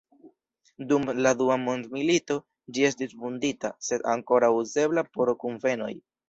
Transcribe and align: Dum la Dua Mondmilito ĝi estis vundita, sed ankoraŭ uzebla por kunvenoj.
Dum 0.91 1.03
la 1.25 1.33
Dua 1.41 1.57
Mondmilito 1.65 2.37
ĝi 2.77 2.87
estis 2.87 3.13
vundita, 3.27 3.71
sed 3.89 4.09
ankoraŭ 4.15 4.51
uzebla 4.63 5.05
por 5.19 5.33
kunvenoj. 5.45 5.93